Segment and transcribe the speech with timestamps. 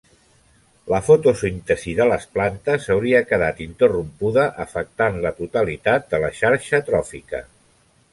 [0.91, 7.43] La fotosíntesi de les plantes hauria quedat interrompuda, afectant la totalitat de la xarxa tròfica.